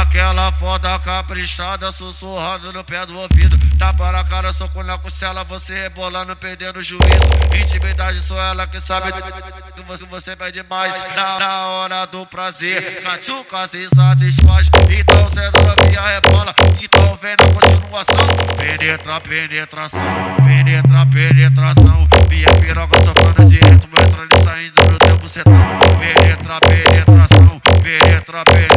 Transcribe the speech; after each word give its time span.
Daquela 0.00 0.50
foda 0.52 0.98
caprichada, 0.98 1.92
sussurrando 1.92 2.72
no 2.72 2.82
pé 2.82 3.04
do 3.04 3.18
ouvido. 3.18 3.54
Tapa 3.78 4.10
na 4.10 4.24
cara, 4.24 4.50
soco 4.50 4.82
na 4.82 4.96
costela, 4.96 5.44
você 5.44 5.82
rebolando, 5.82 6.34
perdendo 6.34 6.78
o 6.78 6.82
juízo. 6.82 7.04
Intimidade 7.54 8.18
só 8.22 8.34
ela 8.40 8.66
que 8.66 8.80
sabe 8.80 9.12
que 9.12 9.82
você, 9.82 10.06
você 10.06 10.34
pede 10.34 10.64
mais. 10.70 10.94
Na, 11.14 11.38
na 11.38 11.66
hora 11.66 12.06
do 12.06 12.24
prazer, 12.24 13.02
cachuca 13.02 13.68
se 13.68 13.90
satisfaz. 13.94 14.70
Então 14.88 15.28
cê 15.28 15.42
novinha 15.50 16.00
rebola, 16.00 16.54
então 16.82 17.18
vem 17.20 17.36
na 17.38 17.60
continuação. 17.60 18.26
Penetra, 18.56 19.20
penetração, 19.20 20.36
penetra, 20.46 21.06
penetração. 21.12 22.08
Minha 22.30 22.48
piroca 22.58 22.96
sofrendo 23.04 23.50
direto, 23.50 23.86
meu 23.86 24.08
entrando 24.08 24.34
e 24.34 24.44
saindo 24.44 24.92
no 24.92 24.98
teu 24.98 25.18
bucetão. 25.18 25.52
Penetra, 25.98 26.58
penetração, 26.60 27.60
penetra, 27.82 28.44
penetração. 28.46 28.69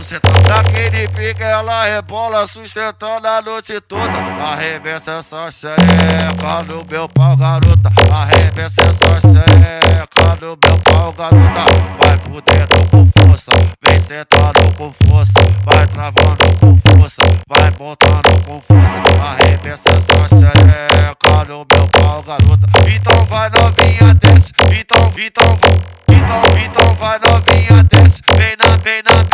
Bucetão. 0.00 0.32
Daquele 0.48 1.06
pique 1.08 1.42
ela 1.42 1.84
rebola, 1.84 2.46
sustentando 2.46 3.26
a 3.26 3.42
noite 3.42 3.80
toda. 3.82 4.18
Arremessa 4.42 5.12
essa 5.12 5.52
xereca 5.52 6.62
no 6.66 6.84
meu 6.90 7.08
pau, 7.08 7.36
garota. 7.36 7.90
Arremessa 8.10 8.80
essa 8.82 9.20
xereca 9.20 10.38
no 10.40 10.58
meu 10.64 10.78
pau, 10.82 11.12
garota. 11.12 11.64
Vai 11.98 12.18
fudendo 12.18 12.90
com 12.90 13.08
força, 13.18 13.52
vem 13.86 14.00
sentando 14.00 14.74
com 14.76 14.92
força. 15.06 15.32
Vai 15.64 15.86
travando 15.86 16.58
com 16.58 16.78
força, 16.90 17.22
vai 17.46 17.70
montando 17.78 18.42
com 18.46 18.60
força. 18.62 19.02
Arremessa 19.22 19.90
essa 19.90 20.28
xereca 20.28 21.44
no 21.46 21.66
meu 21.70 21.88
pau, 21.88 22.22
garota. 22.22 22.66
Então 22.88 23.24
vai 23.26 23.50
novinha, 23.50 24.14
desce. 24.14 24.52
Então, 24.70 25.12
então, 25.18 25.58
então, 26.08 26.42
então 26.64 26.94
vai 26.94 27.18
novinha, 27.18 27.84
desce. 27.84 28.22
Vem 28.36 28.56
na, 28.56 28.76
vem 28.76 29.02
na, 29.02 29.29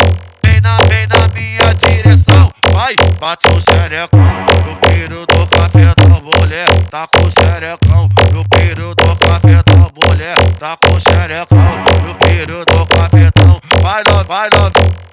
bate 3.27 3.48
o 3.48 3.60
xerecão 3.60 4.20
no 4.64 4.77
piro 4.77 5.27
do 5.27 5.46
cafetão, 5.48 6.22
mulher. 6.22 6.69
Tá 6.88 7.08
com 7.08 7.24
o 7.24 7.30
xerecão 7.33 8.08
no 8.33 8.44
piro 8.50 8.94
do 8.94 9.16
cafetão, 9.16 9.91
mulher. 10.00 10.36
Tá 10.60 10.77
com 10.77 10.94
o 10.94 11.00
xerecão 11.00 11.58
no 12.06 12.14
piro 12.14 12.64
do 12.64 12.86
cafetão. 12.86 13.60
Vai, 13.83 14.05
no, 14.08 14.24
vai, 14.24 14.48
no, 14.55 14.70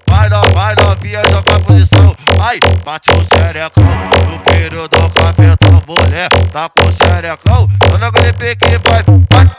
vai, 0.08 0.30
no, 0.30 0.54
vai 0.54 0.76
novinha, 0.76 1.24
joga 1.28 1.56
a 1.56 1.60
posição. 1.62 2.16
Ai, 2.40 2.60
bate 2.86 3.10
o 3.10 3.24
xerecão 3.36 3.84
no 4.30 4.40
piro 4.42 4.88
do 4.88 5.10
cafetão, 5.10 5.82
mulher. 5.88 6.30
Tá 6.52 6.70
com 6.70 6.88
o 6.88 6.92
xerecão, 6.92 7.68
dona 7.80 8.12
gripe 8.12 8.56
que 8.58 8.78
vai, 8.90 9.04
vai. 9.32 9.50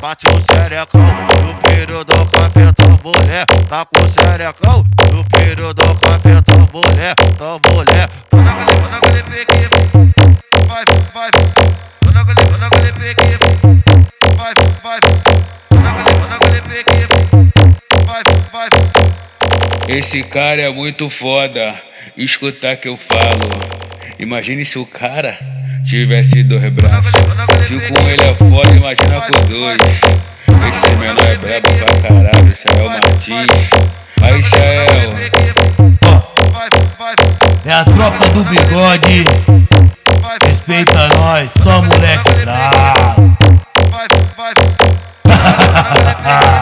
Bate 0.00 0.24
o 0.30 0.40
xerecão 0.40 1.02
no 1.02 1.54
piro 1.60 2.02
do 2.06 2.26
cafetão, 2.30 2.81
mulher. 3.02 3.44
Tá 3.68 3.84
com 3.84 4.08
xerecão 4.08 4.84
no 5.12 5.24
piro 5.24 5.74
do 5.74 5.94
cafetão, 5.96 6.68
mulher. 6.72 7.14
Então, 7.28 7.60
mulher, 7.70 8.08
dona 8.30 8.54
gripe, 8.54 8.80
dona 8.80 9.00
gripe 9.00 9.46
que 9.46 9.68
vai, 10.68 10.84
vai. 11.12 11.30
Dona 12.04 12.24
gripe, 12.24 12.44
dona 12.50 12.68
gripe 12.68 13.14
que 13.14 13.38
vai, 14.36 14.54
vai. 14.82 15.00
Dona 15.70 15.92
gripe, 15.92 16.12
dona 16.20 16.38
gripe 16.38 16.84
que 16.84 18.04
vai, 18.04 18.22
vai. 18.52 18.68
Esse 19.88 20.22
cara 20.22 20.62
é 20.62 20.70
muito 20.70 21.10
foda. 21.10 21.74
Escutar 22.16 22.76
que 22.76 22.88
eu 22.88 22.96
falo. 22.96 23.48
Imagine 24.18 24.64
se 24.64 24.78
o 24.78 24.86
cara 24.86 25.38
tivesse 25.84 26.42
dois 26.44 26.72
braços. 26.72 27.12
Se 27.66 27.74
com 27.74 28.08
ele 28.08 28.22
é 28.22 28.34
foda, 28.34 28.76
imagina 28.76 29.20
com 29.22 29.46
dois. 29.48 30.31
Esse 30.68 30.96
menor 30.96 31.26
é 31.26 31.36
brabo 31.36 31.68
pra 31.84 32.08
caralho, 32.08 32.52
esse 32.52 32.68
é 32.68 32.72
o 32.82 32.88
Matiz. 32.88 33.70
Aí, 34.22 34.42
Chael. 34.42 35.12
É 37.64 37.72
a 37.72 37.84
tropa 37.84 38.28
do 38.28 38.44
bigode. 38.44 39.24
Respeita 40.46 41.08
nós, 41.16 41.50
só 41.50 41.82
moleque 41.82 42.32
brabo. 42.42 43.36